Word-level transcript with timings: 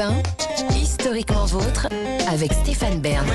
1, 0.00 0.22
historiquement 0.74 1.44
vôtre, 1.44 1.88
avec 2.28 2.52
Stéphane 2.52 3.00
Bern. 3.00 3.26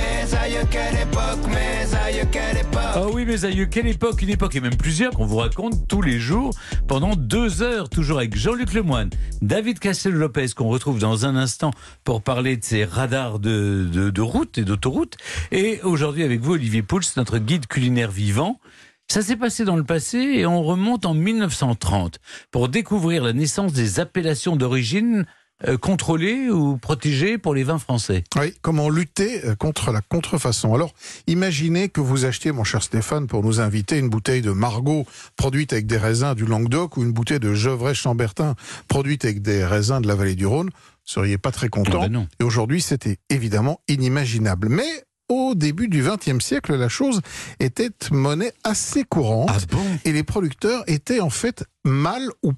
Ah 2.73 3.05
oui, 3.13 3.25
mes 3.25 3.45
aïeux, 3.45 3.65
quelle 3.65 3.87
époque, 3.87 4.21
une 4.23 4.29
époque 4.29 4.55
et 4.55 4.61
même 4.61 4.75
plusieurs 4.75 5.13
qu'on 5.13 5.25
vous 5.25 5.37
raconte 5.37 5.87
tous 5.87 6.01
les 6.01 6.17
jours 6.17 6.51
pendant 6.87 7.15
deux 7.15 7.61
heures, 7.61 7.89
toujours 7.89 8.17
avec 8.17 8.35
Jean-Luc 8.35 8.73
Lemoine, 8.73 9.11
David 9.41 9.77
Castel-Lopez, 9.77 10.47
qu'on 10.55 10.69
retrouve 10.69 10.97
dans 10.97 11.25
un 11.25 11.35
instant 11.35 11.71
pour 12.03 12.23
parler 12.23 12.57
de 12.57 12.63
ces 12.63 12.83
radars 12.83 13.37
de, 13.37 13.87
de, 13.91 14.09
de 14.09 14.21
route 14.21 14.57
et 14.57 14.63
d'autoroute. 14.63 15.17
Et 15.51 15.81
aujourd'hui 15.83 16.23
avec 16.23 16.41
vous, 16.41 16.53
Olivier 16.53 16.81
Pouls, 16.81 17.01
notre 17.15 17.37
guide 17.37 17.67
culinaire 17.67 18.11
vivant. 18.11 18.59
Ça 19.07 19.21
s'est 19.21 19.35
passé 19.35 19.65
dans 19.65 19.75
le 19.75 19.83
passé 19.83 20.17
et 20.17 20.47
on 20.47 20.63
remonte 20.63 21.05
en 21.05 21.13
1930 21.13 22.17
pour 22.49 22.69
découvrir 22.69 23.23
la 23.23 23.33
naissance 23.33 23.71
des 23.71 23.99
appellations 23.99 24.55
d'origine 24.55 25.25
euh, 25.63 25.77
contrôlées 25.77 26.49
ou 26.49 26.77
protégées 26.77 27.37
pour 27.37 27.55
les 27.55 27.63
vins 27.63 27.79
français. 27.79 28.25
Oui, 28.37 28.53
comment 28.61 28.89
lutter 28.89 29.45
euh, 29.45 29.55
contre 29.55 29.91
la 29.91 30.01
contrefaçon. 30.01 30.73
Alors, 30.73 30.93
imaginez 31.27 31.87
que 31.87 32.01
vous 32.01 32.25
achetiez, 32.25 32.51
mon 32.51 32.65
cher 32.65 32.83
Stéphane, 32.83 33.27
pour 33.27 33.41
nous 33.41 33.61
inviter, 33.61 33.97
une 33.97 34.09
bouteille 34.09 34.41
de 34.41 34.51
Margot 34.51 35.05
produite 35.37 35.71
avec 35.71 35.85
des 35.85 35.97
raisins 35.97 36.33
du 36.33 36.45
Languedoc 36.45 36.97
ou 36.97 37.03
une 37.03 37.13
bouteille 37.13 37.39
de 37.39 37.53
Gevrey-Chambertin 37.53 38.55
produite 38.89 39.23
avec 39.23 39.41
des 39.41 39.63
raisins 39.63 40.01
de 40.01 40.07
la 40.07 40.15
vallée 40.15 40.35
du 40.35 40.45
Rhône. 40.45 40.71
Vous 40.71 41.11
seriez 41.11 41.37
pas 41.37 41.51
très 41.51 41.69
content. 41.69 42.01
Ah 42.01 42.07
ben 42.07 42.11
non. 42.11 42.27
Et 42.41 42.43
aujourd'hui, 42.43 42.81
c'était 42.81 43.19
évidemment 43.29 43.79
inimaginable. 43.87 44.67
Mais 44.67 45.05
au 45.29 45.55
début 45.55 45.87
du 45.87 46.03
XXe 46.03 46.43
siècle, 46.43 46.75
la 46.75 46.89
chose 46.89 47.21
était 47.59 47.91
monnaie 48.11 48.51
assez 48.63 49.03
courante. 49.03 49.49
Ah 49.51 49.57
bon? 49.71 49.83
Et 50.03 50.11
les 50.11 50.23
producteurs 50.23 50.83
étaient 50.87 51.21
en 51.21 51.29
fait 51.29 51.63
mal 51.83 52.21
ou 52.43 52.51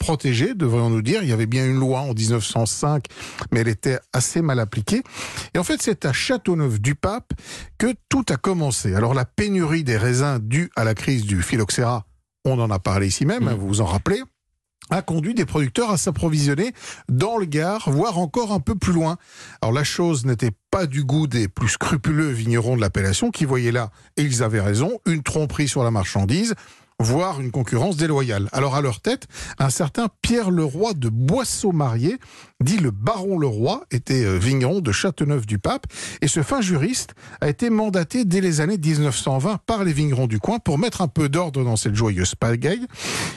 protégés, 0.00 0.54
devrions-nous 0.54 1.02
dire. 1.02 1.22
Il 1.22 1.28
y 1.28 1.32
avait 1.32 1.46
bien 1.46 1.64
une 1.64 1.78
loi 1.78 2.00
en 2.00 2.14
1905, 2.14 3.04
mais 3.52 3.60
elle 3.60 3.68
était 3.68 4.00
assez 4.12 4.42
mal 4.42 4.58
appliquée. 4.58 5.02
Et 5.54 5.58
en 5.58 5.62
fait, 5.64 5.80
c'est 5.80 6.04
à 6.06 6.12
Châteauneuf-du-Pape 6.12 7.32
que 7.78 7.94
tout 8.08 8.24
a 8.30 8.36
commencé. 8.36 8.94
Alors 8.94 9.14
la 9.14 9.24
pénurie 9.24 9.84
des 9.84 9.96
raisins 9.96 10.38
due 10.40 10.70
à 10.74 10.82
la 10.82 10.94
crise 10.94 11.24
du 11.24 11.42
phylloxéra, 11.42 12.06
on 12.44 12.58
en 12.58 12.70
a 12.70 12.78
parlé 12.80 13.06
ici 13.06 13.26
même, 13.26 13.44
Mm. 13.44 13.48
hein, 13.48 13.54
vous 13.54 13.68
vous 13.68 13.80
en 13.80 13.86
rappelez 13.86 14.22
a 14.92 15.02
conduit 15.02 15.34
des 15.34 15.44
producteurs 15.44 15.90
à 15.92 15.96
s'approvisionner 15.96 16.72
dans 17.08 17.36
le 17.36 17.46
Gard, 17.46 17.90
voire 17.92 18.18
encore 18.18 18.50
un 18.52 18.58
peu 18.58 18.74
plus 18.74 18.92
loin. 18.92 19.18
Alors 19.62 19.72
la 19.72 19.84
chose 19.84 20.24
n'était 20.24 20.50
pas 20.72 20.86
du 20.86 21.04
goût 21.04 21.28
des 21.28 21.46
plus 21.46 21.68
scrupuleux 21.68 22.30
vignerons 22.30 22.74
de 22.74 22.80
l'appellation 22.80 23.30
qui 23.30 23.44
voyaient 23.44 23.70
là, 23.70 23.92
et 24.16 24.22
ils 24.22 24.42
avaient 24.42 24.60
raison, 24.60 24.98
une 25.06 25.22
tromperie 25.22 25.68
sur 25.68 25.84
la 25.84 25.92
marchandise, 25.92 26.54
voire 27.00 27.40
une 27.40 27.50
concurrence 27.50 27.96
déloyale. 27.96 28.48
Alors 28.52 28.76
à 28.76 28.82
leur 28.82 29.00
tête, 29.00 29.26
un 29.58 29.70
certain 29.70 30.08
Pierre 30.22 30.50
Leroy 30.50 30.92
de 30.94 31.08
Boisseau-Marié, 31.08 32.18
dit 32.62 32.76
le 32.76 32.90
baron 32.90 33.38
Leroy, 33.38 33.82
était 33.90 34.24
euh, 34.24 34.36
vigneron 34.36 34.80
de 34.80 34.92
Châteauneuf-du-Pape, 34.92 35.86
et 36.20 36.28
ce 36.28 36.42
fin 36.42 36.60
juriste 36.60 37.14
a 37.40 37.48
été 37.48 37.70
mandaté 37.70 38.24
dès 38.24 38.42
les 38.42 38.60
années 38.60 38.78
1920 38.78 39.60
par 39.66 39.82
les 39.82 39.92
vignerons 39.92 40.26
du 40.26 40.38
coin 40.38 40.58
pour 40.58 40.78
mettre 40.78 41.00
un 41.00 41.08
peu 41.08 41.28
d'ordre 41.28 41.64
dans 41.64 41.76
cette 41.76 41.94
joyeuse 41.94 42.34
pagaille. 42.34 42.86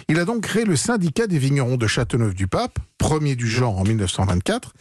Il 0.09 0.19
a 0.19 0.25
donc 0.25 0.41
créé 0.41 0.65
le 0.65 0.75
syndicat 0.75 1.27
des 1.27 1.39
vignerons 1.39 1.77
de 1.77 1.87
Châteauneuf-du-Pape, 1.87 2.77
premier 2.97 3.35
du 3.35 3.47
genre 3.47 3.79
en 3.79 3.83
1924, 3.83 4.73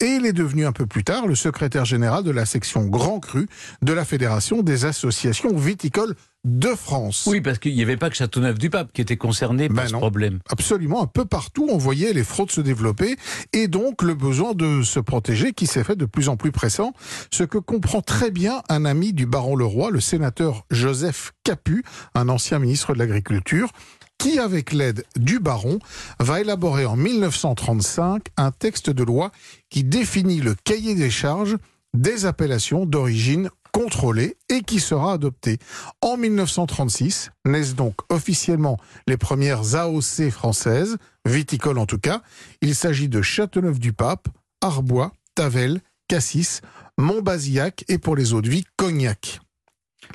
et 0.00 0.06
il 0.06 0.26
est 0.26 0.32
devenu 0.32 0.66
un 0.66 0.72
peu 0.72 0.86
plus 0.86 1.04
tard 1.04 1.26
le 1.26 1.34
secrétaire 1.34 1.84
général 1.84 2.24
de 2.24 2.30
la 2.30 2.46
section 2.46 2.86
Grand 2.86 3.20
Cru 3.20 3.48
de 3.82 3.92
la 3.92 4.04
Fédération 4.04 4.62
des 4.62 4.84
associations 4.84 5.56
viticoles 5.56 6.14
de 6.44 6.68
France. 6.68 7.24
Oui, 7.26 7.40
parce 7.40 7.58
qu'il 7.58 7.74
n'y 7.74 7.82
avait 7.82 7.96
pas 7.96 8.08
que 8.08 8.16
Châteauneuf-du-Pape 8.16 8.92
qui 8.92 9.00
était 9.00 9.16
concerné 9.16 9.68
par 9.68 9.78
Ben 9.78 9.88
ce 9.88 9.92
non. 9.92 9.98
problème. 9.98 10.38
Absolument, 10.48 11.02
un 11.02 11.06
peu 11.06 11.24
partout, 11.24 11.66
on 11.68 11.76
voyait 11.78 12.12
les 12.12 12.22
fraudes 12.22 12.52
se 12.52 12.60
développer 12.60 13.16
et 13.52 13.66
donc 13.66 14.02
le 14.02 14.14
besoin 14.14 14.54
de 14.54 14.82
se 14.82 15.00
protéger 15.00 15.52
qui 15.52 15.66
s'est 15.66 15.82
fait 15.82 15.96
de 15.96 16.06
plus 16.06 16.28
en 16.28 16.36
plus 16.36 16.52
pressant, 16.52 16.92
ce 17.32 17.42
que 17.42 17.58
comprend 17.58 18.02
très 18.02 18.30
bien 18.30 18.62
un 18.68 18.84
ami 18.84 19.12
du 19.12 19.26
baron 19.26 19.56
Leroy, 19.56 19.90
le 19.90 20.00
sénateur 20.00 20.64
Joseph 20.70 21.32
Capu, 21.42 21.84
un 22.14 22.28
ancien 22.28 22.60
ministre 22.60 22.94
de 22.94 22.98
l'Agriculture, 23.00 23.70
qui, 24.18 24.38
avec 24.38 24.72
l'aide 24.72 25.04
du 25.16 25.38
baron, 25.38 25.78
va 26.18 26.40
élaborer 26.40 26.84
en 26.86 26.96
1935 26.96 28.26
un 28.36 28.50
texte 28.50 28.90
de 28.90 29.04
loi 29.04 29.30
qui 29.70 29.84
définit 29.84 30.40
le 30.40 30.54
cahier 30.54 30.94
des 30.94 31.10
charges 31.10 31.56
des 31.94 32.26
appellations 32.26 32.84
d'origine 32.84 33.48
contrôlée 33.72 34.36
et 34.48 34.62
qui 34.62 34.80
sera 34.80 35.12
adopté. 35.12 35.58
En 36.00 36.16
1936 36.16 37.30
naissent 37.44 37.74
donc 37.74 37.94
officiellement 38.10 38.78
les 39.06 39.16
premières 39.16 39.76
AOC 39.76 40.30
françaises, 40.30 40.96
viticoles 41.24 41.78
en 41.78 41.86
tout 41.86 41.98
cas. 41.98 42.22
Il 42.60 42.74
s'agit 42.74 43.08
de 43.08 43.22
Châteauneuf-du-Pape, 43.22 44.28
Arbois, 44.60 45.12
Tavel, 45.34 45.80
Cassis, 46.08 46.60
Montbazillac 46.98 47.84
et 47.88 47.98
pour 47.98 48.16
les 48.16 48.32
eaux 48.32 48.42
de 48.42 48.50
vie, 48.50 48.64
Cognac. 48.76 49.40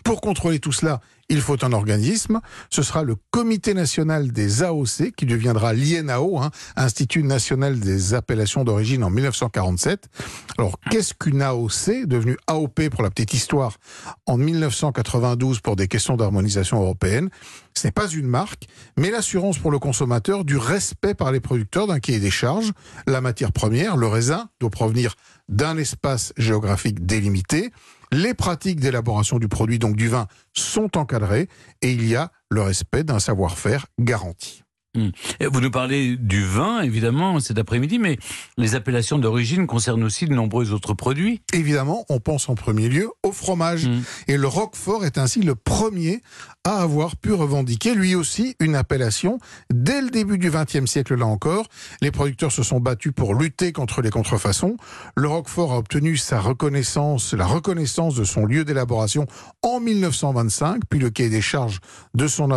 Pour 0.03 0.21
contrôler 0.21 0.59
tout 0.59 0.71
cela, 0.71 1.01
il 1.33 1.41
faut 1.41 1.65
un 1.65 1.73
organisme. 1.73 2.39
Ce 2.69 2.83
sera 2.83 3.03
le 3.03 3.15
Comité 3.31 3.73
national 3.73 4.31
des 4.31 4.61
AOC 4.61 5.11
qui 5.17 5.25
deviendra 5.25 5.73
l'INAO, 5.73 6.37
hein, 6.37 6.51
Institut 6.75 7.23
national 7.23 7.79
des 7.79 8.13
appellations 8.13 8.63
d'origine 8.63 9.03
en 9.03 9.09
1947. 9.09 10.07
Alors, 10.57 10.79
qu'est-ce 10.91 11.13
qu'une 11.13 11.41
AOC, 11.41 12.05
devenue 12.05 12.37
AOP 12.47 12.89
pour 12.89 13.03
la 13.03 13.09
petite 13.09 13.33
histoire 13.33 13.77
en 14.27 14.37
1992 14.37 15.59
pour 15.59 15.75
des 15.75 15.87
questions 15.87 16.15
d'harmonisation 16.15 16.79
européenne? 16.79 17.29
Ce 17.75 17.87
n'est 17.87 17.91
pas 17.91 18.07
une 18.07 18.27
marque, 18.27 18.67
mais 18.97 19.09
l'assurance 19.09 19.57
pour 19.57 19.71
le 19.71 19.79
consommateur 19.79 20.45
du 20.45 20.57
respect 20.57 21.15
par 21.15 21.31
les 21.31 21.39
producteurs 21.39 21.87
d'un 21.87 21.99
cahier 21.99 22.19
des 22.19 22.29
charges. 22.29 22.71
La 23.07 23.21
matière 23.21 23.51
première, 23.51 23.97
le 23.97 24.05
raisin, 24.07 24.49
doit 24.59 24.69
provenir 24.69 25.15
d'un 25.53 25.77
espace 25.77 26.33
géographique 26.35 27.05
délimité. 27.05 27.71
Les 28.11 28.33
pratiques 28.33 28.79
d'élaboration 28.79 29.37
du 29.37 29.47
produit, 29.47 29.79
donc 29.79 29.95
du 29.95 30.07
vin, 30.07 30.27
sont 30.53 30.97
encadrées 30.97 31.47
et 31.81 31.91
il 31.91 32.07
y 32.07 32.15
a 32.15 32.31
le 32.49 32.61
respect 32.61 33.03
d'un 33.03 33.19
savoir-faire 33.19 33.85
garanti. 33.99 34.62
Et 34.95 35.47
Vous 35.47 35.59
nous 35.59 35.71
parlez 35.71 36.17
du 36.17 36.45
vin, 36.45 36.81
évidemment, 36.81 37.39
cet 37.39 37.57
après-midi, 37.57 37.97
mais 37.97 38.19
les 38.57 38.75
appellations 38.75 39.17
d'origine 39.17 39.65
concernent 39.65 40.03
aussi 40.03 40.25
de 40.25 40.35
nombreux 40.35 40.71
autres 40.71 40.93
produits. 40.93 41.41
Évidemment, 41.51 42.05
on 42.09 42.19
pense 42.19 42.47
en 42.47 42.53
premier 42.53 42.89
lieu 42.89 43.09
au 43.23 43.31
fromage. 43.31 43.87
Mm. 43.87 44.01
Et 44.27 44.37
le 44.37 44.47
Roquefort 44.47 45.03
est 45.03 45.17
ainsi 45.17 45.41
le 45.41 45.55
premier 45.55 46.21
à 46.63 46.81
avoir 46.81 47.15
pu 47.15 47.33
revendiquer 47.33 47.95
lui 47.95 48.13
aussi 48.13 48.55
une 48.59 48.75
appellation. 48.75 49.39
Dès 49.73 49.99
le 50.01 50.11
début 50.11 50.37
du 50.37 50.51
XXe 50.51 50.85
siècle, 50.85 51.15
là 51.15 51.25
encore, 51.25 51.67
les 52.01 52.11
producteurs 52.11 52.51
se 52.51 52.61
sont 52.61 52.79
battus 52.79 53.13
pour 53.15 53.33
lutter 53.33 53.71
contre 53.71 54.01
les 54.01 54.11
contrefaçons. 54.11 54.77
Le 55.15 55.27
Roquefort 55.27 55.73
a 55.73 55.77
obtenu 55.77 56.17
sa 56.17 56.39
reconnaissance, 56.39 57.33
la 57.33 57.47
reconnaissance 57.47 58.15
de 58.15 58.23
son 58.23 58.45
lieu 58.45 58.63
d'élaboration 58.63 59.25
en 59.63 59.79
1925, 59.79 60.81
puis 60.89 60.99
le 60.99 61.09
cahier 61.09 61.29
des 61.29 61.41
charges 61.41 61.79
de 62.13 62.27
son, 62.27 62.49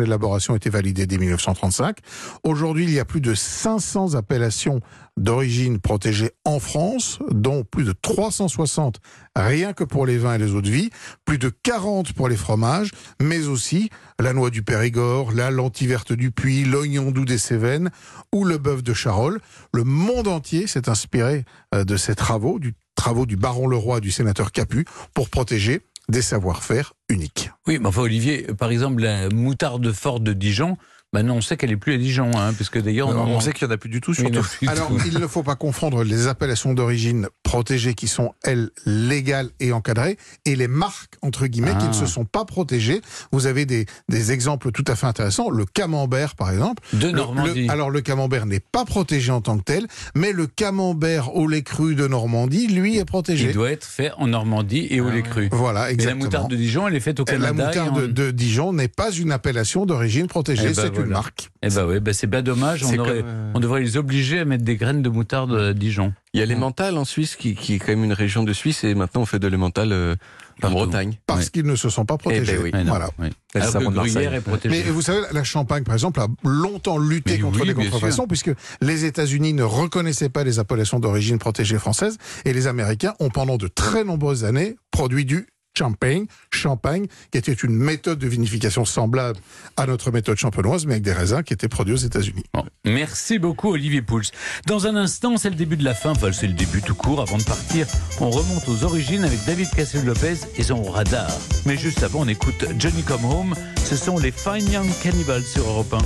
élaboration 0.00 0.54
était 0.54 0.70
validé 0.70 1.06
dès 1.06 1.16
1935. 1.16 1.98
Aujourd'hui, 2.44 2.84
il 2.84 2.90
y 2.90 3.00
a 3.00 3.06
plus 3.06 3.22
de 3.22 3.34
500 3.34 4.14
appellations 4.14 4.80
d'origine 5.16 5.80
protégées 5.80 6.32
en 6.44 6.58
France, 6.58 7.18
dont 7.30 7.64
plus 7.64 7.84
de 7.84 7.92
360 7.92 9.00
rien 9.34 9.72
que 9.72 9.84
pour 9.84 10.06
les 10.06 10.18
vins 10.18 10.34
et 10.34 10.38
les 10.38 10.54
eaux 10.54 10.62
de 10.62 10.70
vie, 10.70 10.90
plus 11.24 11.38
de 11.38 11.48
40 11.48 12.12
pour 12.12 12.28
les 12.28 12.36
fromages, 12.36 12.90
mais 13.22 13.46
aussi 13.46 13.88
la 14.20 14.32
noix 14.32 14.50
du 14.50 14.62
Périgord, 14.62 15.32
la 15.32 15.50
lentille 15.50 15.88
verte 15.88 16.12
du 16.12 16.30
Puy, 16.30 16.64
l'oignon 16.64 17.10
doux 17.10 17.24
des 17.24 17.38
Cévennes 17.38 17.90
ou 18.32 18.44
le 18.44 18.58
bœuf 18.58 18.82
de 18.82 18.92
Charolles. 18.92 19.40
Le 19.72 19.84
monde 19.84 20.28
entier 20.28 20.66
s'est 20.66 20.88
inspiré 20.88 21.44
euh, 21.74 21.84
de 21.84 21.96
ces 21.96 22.14
travaux, 22.14 22.58
du 22.58 22.74
travaux 22.94 23.26
du 23.26 23.36
baron 23.36 23.66
Leroy 23.66 23.98
et 23.98 24.00
du 24.00 24.10
sénateur 24.10 24.52
Capu, 24.52 24.84
pour 25.14 25.28
protéger 25.28 25.82
des 26.08 26.22
savoir-faire 26.22 26.94
uniques. 27.08 27.50
Oui, 27.66 27.78
mais 27.80 27.86
enfin, 27.88 28.02
Olivier, 28.02 28.42
par 28.58 28.70
exemple, 28.70 29.02
la 29.02 29.28
moutarde 29.30 29.90
forte 29.92 30.22
de 30.22 30.32
Dijon, 30.32 30.76
maintenant 31.12 31.36
on 31.36 31.40
sait 31.40 31.56
qu'elle 31.56 31.72
est 31.72 31.76
plus 31.76 31.94
à 31.94 31.96
Dijon, 31.98 32.30
hein, 32.36 32.52
puisque 32.52 32.80
d'ailleurs 32.80 33.08
on 33.08 33.40
sait 33.40 33.52
qu'il 33.52 33.66
n'y 33.66 33.72
en 33.72 33.74
a 33.74 33.78
plus 33.78 33.88
du 33.88 34.00
tout, 34.00 34.10
Oui, 34.10 34.16
surtout. 34.16 34.44
Alors, 34.66 34.88
tout. 34.88 34.98
il 35.06 35.18
ne 35.18 35.26
faut 35.26 35.42
pas 35.42 35.56
confondre 35.56 36.04
les 36.04 36.26
appellations 36.26 36.74
d'origine 36.74 37.28
protégées 37.44 37.94
qui 37.94 38.08
sont, 38.08 38.32
elles, 38.42 38.70
légales 38.86 39.50
et 39.60 39.70
encadrées, 39.72 40.16
et 40.44 40.56
les 40.56 40.66
marques, 40.66 41.14
entre 41.22 41.46
guillemets, 41.46 41.70
qui 41.78 41.84
Ah. 41.84 41.88
ne 41.88 41.92
se 41.92 42.06
sont 42.06 42.24
pas 42.24 42.44
protégées. 42.44 43.00
Vous 43.30 43.46
avez 43.46 43.66
des, 43.66 43.86
des 44.08 44.32
exemples 44.32 44.72
tout 44.72 44.82
à 44.88 44.96
fait 44.96 45.06
intéressants. 45.06 45.50
Le 45.50 45.64
camembert, 45.66 46.34
par 46.34 46.50
exemple. 46.50 46.82
de 46.94 47.10
Normandie. 47.10 47.66
le- 47.66 47.70
alors, 47.70 47.90
le 47.90 48.00
camembert 48.00 48.46
n'est 48.46 48.58
pas 48.60 48.84
protégé 48.84 49.30
en 49.30 49.40
tant 49.40 49.58
que 49.58 49.62
tel, 49.62 49.86
mais 50.16 50.32
le 50.32 50.46
camembert 50.46 51.36
au 51.36 51.46
lait 51.46 51.62
cru 51.62 51.94
de 51.94 52.08
Normandie, 52.08 52.66
lui, 52.66 52.98
est 52.98 53.04
protégé. 53.04 53.48
Il 53.48 53.54
doit 53.54 53.70
être 53.70 53.84
fait 53.86 54.10
en 54.16 54.26
Normandie 54.26 54.88
et 54.90 55.00
au 55.00 55.10
lait 55.10 55.22
cru. 55.22 55.48
Voilà, 55.52 55.80
Mais 55.82 55.86
la 55.86 55.92
exactement. 55.92 56.24
moutarde 56.24 56.50
de 56.50 56.56
Dijon, 56.56 56.88
elle 56.88 56.96
est 56.96 57.00
faite 57.00 57.20
au 57.20 57.24
Et 57.26 57.32
La 57.38 57.48
Canada. 57.50 57.62
et 57.62 57.66
moutarde 57.66 57.98
en- 57.98 58.00
de, 58.00 58.06
de 58.06 58.30
Dijon 58.30 58.72
n'est 58.72 58.88
pas 58.88 59.12
une 59.12 59.30
appellation 59.32 59.84
d'origine 59.86 60.26
protégée, 60.26 60.68
Eh 60.70 60.74
ben 60.74 60.82
c'est 60.94 60.96
une 61.00 61.06
marque. 61.10 61.50
Eh 61.66 61.70
ben 61.74 61.86
oui, 61.86 62.00
ben 62.00 62.12
c'est 62.12 62.26
pas 62.26 62.42
dommage. 62.42 62.84
On, 62.84 62.98
aurait- 62.98 63.22
euh, 63.24 63.52
on 63.54 63.60
devrait 63.60 63.80
les 63.80 63.96
obliger 63.96 64.40
à 64.40 64.44
mettre 64.44 64.64
des 64.64 64.76
graines 64.76 65.02
de 65.02 65.08
moutarde 65.08 65.54
à 65.54 65.72
Dijon. 65.72 66.12
Il 66.34 66.40
y 66.40 66.42
a 66.42 66.46
l'Emmental 66.46 66.98
en 66.98 67.04
Suisse, 67.04 67.36
qui, 67.36 67.54
qui 67.54 67.74
est 67.74 67.78
quand 67.78 67.88
même 67.92 68.04
une 68.04 68.12
région 68.12 68.42
de 68.42 68.52
Suisse, 68.52 68.84
et 68.84 68.94
maintenant 68.94 69.22
on 69.22 69.26
fait 69.26 69.38
de 69.38 69.46
l'Emmental 69.48 69.92
euh, 69.92 70.14
en. 70.62 70.70
Bretagne. 70.70 71.16
Parce 71.26 71.48
qu'ils 71.50 71.64
ne 71.64 71.76
se 71.76 71.88
sont 71.88 72.04
pas 72.04 72.18
protégés. 72.18 72.56
Eh 72.58 72.70
ben 72.70 72.78
oui. 72.80 72.84
Voilà. 72.86 73.08
oui. 73.18 73.28
Alors 73.54 73.72
que. 73.72 73.84
Gruyère 73.94 74.34
est 74.34 74.40
protégé. 74.40 74.74
Mais 74.84 74.90
vous 74.90 75.00
savez, 75.00 75.20
la 75.32 75.44
Champagne, 75.44 75.84
par 75.84 75.94
exemple, 75.94 76.20
a 76.20 76.26
longtemps 76.44 76.98
lutté 76.98 77.34
Mais 77.34 77.38
contre 77.38 77.60
oui, 77.60 77.68
les 77.68 77.74
contrefaçons, 77.74 78.26
puisque 78.26 78.50
les 78.82 79.04
États-Unis 79.04 79.54
ne 79.54 79.62
reconnaissaient 79.62 80.28
pas 80.28 80.44
les 80.44 80.58
appellations 80.58 81.00
d'origine 81.00 81.38
protégée 81.38 81.78
françaises, 81.78 82.18
et 82.44 82.52
les 82.52 82.66
Américains 82.66 83.14
ont 83.20 83.30
pendant 83.30 83.56
de 83.56 83.68
très 83.68 84.04
nombreuses 84.04 84.44
années 84.44 84.76
produit 84.90 85.24
du 85.24 85.46
champagne, 85.76 86.26
champagne, 86.50 87.06
qui 87.30 87.38
était 87.38 87.52
une 87.52 87.76
méthode 87.76 88.18
de 88.18 88.28
vinification 88.28 88.84
semblable 88.84 89.38
à 89.76 89.86
notre 89.86 90.10
méthode 90.10 90.38
champenoise, 90.38 90.86
mais 90.86 90.94
avec 90.94 91.04
des 91.04 91.12
raisins 91.12 91.42
qui 91.42 91.52
étaient 91.52 91.68
produits 91.68 91.94
aux 91.94 91.98
États-Unis. 91.98 92.44
Merci 92.84 93.38
beaucoup 93.38 93.72
Olivier 93.72 94.02
Pouls. 94.02 94.22
Dans 94.66 94.86
un 94.86 94.96
instant, 94.96 95.36
c'est 95.36 95.50
le 95.50 95.56
début 95.56 95.76
de 95.76 95.84
la 95.84 95.94
fin, 95.94 96.10
enfin 96.10 96.32
c'est 96.32 96.46
le 96.46 96.52
début 96.52 96.82
tout 96.82 96.94
court. 96.94 97.20
Avant 97.20 97.38
de 97.38 97.44
partir, 97.44 97.86
on 98.20 98.30
remonte 98.30 98.68
aux 98.68 98.84
origines 98.84 99.24
avec 99.24 99.44
David 99.44 99.70
Castel-Lopez 99.70 100.36
et 100.56 100.62
son 100.62 100.82
radar. 100.82 101.30
Mais 101.66 101.76
juste 101.76 102.02
avant, 102.02 102.20
on 102.20 102.28
écoute 102.28 102.64
Johnny 102.78 103.02
Come 103.02 103.24
Home. 103.24 103.54
Ce 103.84 103.96
sont 103.96 104.18
les 104.18 104.30
Fine 104.30 104.70
Young 104.70 104.88
Cannibals 105.02 105.42
sur 105.42 105.66
Europe 105.66 105.92
1. 105.92 105.98